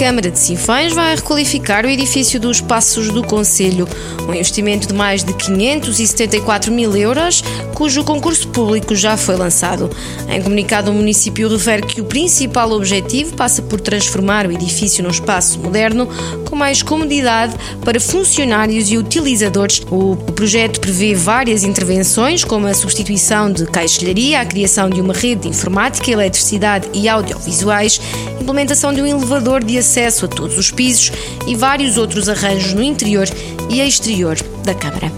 Câmara 0.00 0.30
de 0.30 0.38
Sinfães 0.38 0.94
vai 0.94 1.14
requalificar 1.14 1.84
o 1.84 1.88
edifício 1.90 2.40
dos 2.40 2.58
Passos 2.58 3.10
do 3.10 3.22
Conselho, 3.22 3.86
um 4.26 4.32
investimento 4.32 4.88
de 4.88 4.94
mais 4.94 5.22
de 5.22 5.34
574 5.34 6.72
mil 6.72 6.96
euros, 6.96 7.44
cujo 7.74 8.02
concurso 8.02 8.48
público 8.48 8.96
já 8.96 9.18
foi 9.18 9.36
lançado. 9.36 9.90
Em 10.26 10.40
comunicado, 10.40 10.90
o 10.90 10.94
município 10.94 11.50
refere 11.50 11.82
que 11.82 12.00
o 12.00 12.04
principal 12.04 12.72
objetivo 12.72 13.36
passa 13.36 13.60
por 13.60 13.78
transformar 13.78 14.46
o 14.46 14.52
edifício 14.52 15.04
num 15.04 15.10
espaço 15.10 15.58
moderno, 15.58 16.08
com 16.48 16.56
mais 16.56 16.82
comodidade 16.82 17.54
para 17.84 18.00
funcionários 18.00 18.90
e 18.90 18.96
utilizadores. 18.96 19.82
O 19.90 20.16
projeto 20.16 20.80
prevê 20.80 21.14
várias 21.14 21.62
intervenções, 21.62 22.42
como 22.42 22.66
a 22.66 22.72
substituição 22.72 23.52
de 23.52 23.66
caixilharia, 23.66 24.40
a 24.40 24.46
criação 24.46 24.88
de 24.88 24.98
uma 24.98 25.12
rede 25.12 25.42
de 25.42 25.48
informática, 25.48 26.10
eletricidade 26.10 26.88
e 26.94 27.06
audiovisuais, 27.06 28.00
implementação 28.40 28.94
de 28.94 29.02
um 29.02 29.06
elevador 29.06 29.62
de 29.62 29.76
acesso 29.76 29.89
a 30.24 30.28
todos 30.28 30.56
os 30.56 30.70
pisos 30.70 31.10
e 31.46 31.56
vários 31.56 31.98
outros 31.98 32.28
arranjos 32.28 32.72
no 32.72 32.82
interior 32.82 33.26
e 33.68 33.80
exterior 33.80 34.36
da 34.64 34.74
Câmara. 34.74 35.10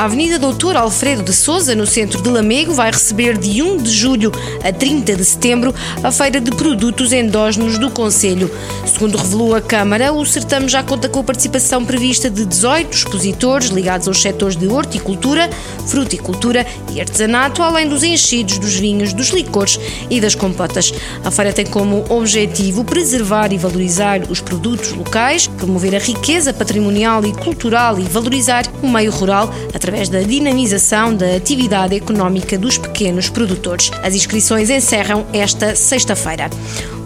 A 0.00 0.04
Avenida 0.04 0.38
Doutor 0.38 0.76
Alfredo 0.78 1.22
de 1.22 1.34
Souza, 1.34 1.74
no 1.74 1.86
centro 1.86 2.22
de 2.22 2.30
Lamego, 2.30 2.72
vai 2.72 2.90
receber 2.90 3.36
de 3.36 3.60
1 3.60 3.76
de 3.82 3.90
julho 3.90 4.32
a 4.64 4.72
30 4.72 5.14
de 5.14 5.22
setembro 5.22 5.74
a 6.02 6.10
feira 6.10 6.40
de 6.40 6.50
produtos 6.52 7.12
endógenos 7.12 7.76
do 7.76 7.90
Conselho. 7.90 8.50
Segundo 8.86 9.18
revelou 9.18 9.54
a 9.54 9.60
Câmara, 9.60 10.10
o 10.10 10.24
certame 10.24 10.70
já 10.70 10.82
conta 10.82 11.06
com 11.06 11.20
a 11.20 11.24
participação 11.24 11.84
prevista 11.84 12.30
de 12.30 12.46
18 12.46 12.96
expositores 12.96 13.68
ligados 13.68 14.08
aos 14.08 14.22
setores 14.22 14.56
de 14.56 14.68
horticultura, 14.68 15.50
fruticultura 15.86 16.66
e 16.94 16.98
artesanato, 16.98 17.62
além 17.62 17.86
dos 17.86 18.02
enchidos, 18.02 18.56
dos 18.56 18.76
vinhos, 18.76 19.12
dos 19.12 19.28
licores 19.28 19.78
e 20.08 20.18
das 20.18 20.34
compotas. 20.34 20.94
A 21.22 21.30
feira 21.30 21.52
tem 21.52 21.66
como 21.66 22.06
objetivo 22.08 22.84
preservar 22.84 23.52
e 23.52 23.58
valorizar 23.58 24.22
os 24.30 24.40
produtos 24.40 24.92
locais, 24.92 25.46
promover 25.46 25.94
a 25.94 25.98
riqueza 25.98 26.54
patrimonial 26.54 27.22
e 27.26 27.34
cultural 27.34 27.98
e 27.98 28.04
valorizar 28.04 28.64
o 28.82 28.88
meio 28.88 29.10
rural 29.10 29.52
através 29.74 29.89
através 29.90 30.08
da 30.08 30.20
dinamização 30.20 31.12
da 31.12 31.34
atividade 31.34 31.96
económica 31.96 32.56
dos 32.56 32.78
pequenos 32.78 33.28
produtores. 33.28 33.90
As 34.04 34.14
inscrições 34.14 34.70
encerram 34.70 35.26
esta 35.32 35.74
sexta-feira 35.74 36.48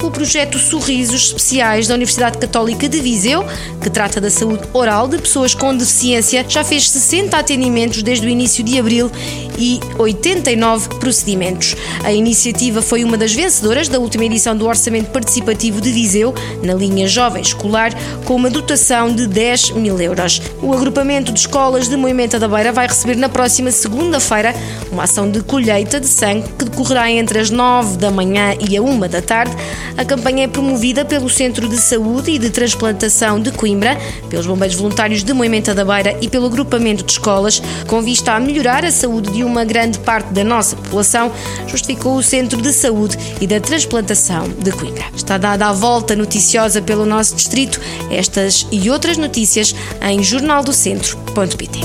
o 0.06 0.10
projeto 0.10 0.58
Sorrisos 0.58 1.28
Especiais 1.28 1.88
da 1.88 1.94
Universidade 1.94 2.36
Católica 2.38 2.88
de 2.88 3.00
Viseu, 3.00 3.44
que 3.82 3.88
trata 3.88 4.20
da 4.20 4.30
saúde 4.30 4.62
oral 4.72 5.08
de 5.08 5.18
pessoas 5.18 5.54
com 5.54 5.74
deficiência, 5.74 6.44
já 6.46 6.62
fez 6.62 6.90
60 6.90 7.36
atendimentos 7.36 8.02
desde 8.02 8.26
o 8.26 8.28
início 8.28 8.62
de 8.62 8.78
abril 8.78 9.10
e 9.58 9.80
89 9.98 10.88
procedimentos. 10.98 11.74
A 12.02 12.12
iniciativa 12.12 12.82
foi 12.82 13.02
uma 13.02 13.16
das 13.16 13.32
vencedoras 13.32 13.88
da 13.88 13.98
última 13.98 14.24
edição 14.24 14.56
do 14.56 14.66
Orçamento 14.66 15.10
Participativo 15.10 15.80
de 15.80 15.90
Viseu, 15.90 16.34
na 16.62 16.74
linha 16.74 17.08
Jovem 17.08 17.42
Escolar, 17.42 17.92
com 18.24 18.34
uma 18.34 18.50
dotação 18.50 19.14
de 19.14 19.26
10 19.26 19.70
mil 19.70 19.98
euros. 20.00 20.42
O 20.60 20.72
agrupamento 20.72 21.32
de 21.32 21.40
escolas 21.40 21.88
de 21.88 21.96
Moimenta 21.96 22.38
da 22.38 22.48
Beira 22.48 22.72
vai 22.72 22.86
receber 22.86 23.16
na 23.16 23.28
próxima 23.28 23.70
segunda-feira 23.70 24.54
uma 24.90 25.04
ação 25.04 25.30
de 25.30 25.42
colheita 25.42 25.98
de 25.98 26.06
sangue 26.06 26.48
que 26.58 26.64
decorrerá 26.64 27.10
entre 27.10 27.38
as 27.38 27.50
9 27.50 27.96
da 27.96 28.10
manhã 28.10 28.54
e 28.60 28.76
a 28.76 28.82
1 28.82 29.00
da 29.08 29.22
tarde. 29.22 29.54
A 29.96 30.04
campanha 30.04 30.44
é 30.44 30.48
promovida 30.48 31.04
pelo 31.04 31.30
Centro 31.30 31.68
de 31.68 31.76
Saúde 31.76 32.32
e 32.32 32.38
de 32.38 32.50
Transplantação 32.50 33.40
de 33.40 33.52
Coimbra, 33.52 33.96
pelos 34.28 34.46
Bombeiros 34.46 34.76
Voluntários 34.76 35.22
de 35.22 35.32
Moimenta 35.32 35.74
da 35.74 35.84
Beira 35.84 36.18
e 36.20 36.28
pelo 36.28 36.46
agrupamento 36.46 37.04
de 37.04 37.12
escolas, 37.12 37.62
com 37.86 38.02
vista 38.02 38.32
a 38.32 38.40
melhorar 38.40 38.84
a 38.84 38.90
saúde 38.90 39.30
de 39.30 39.44
uma 39.44 39.64
grande 39.64 39.98
parte 40.00 40.32
da 40.32 40.42
nossa 40.42 40.74
população, 40.76 41.30
justificou 41.68 42.16
o 42.16 42.22
Centro 42.22 42.60
de 42.60 42.72
Saúde 42.72 43.16
e 43.40 43.46
da 43.46 43.60
Transplantação 43.60 44.48
de 44.48 44.72
Coimbra. 44.72 45.04
Está 45.14 45.38
dada 45.38 45.68
a 45.68 45.72
volta 45.72 46.16
noticiosa 46.16 46.82
pelo 46.82 47.06
nosso 47.06 47.36
distrito. 47.36 47.80
Estas 48.10 48.66
e 48.72 48.90
outras 48.90 49.16
notícias 49.16 49.74
em 50.02 50.22
jornaldocentro.pt. 50.22 51.80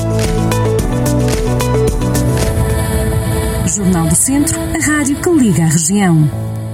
Jornal 3.75 4.07
do 4.07 4.15
Centro, 4.15 4.59
a 4.59 4.85
rádio 4.85 5.15
que 5.21 5.29
liga 5.29 5.63
a 5.63 5.67
região. 5.67 6.68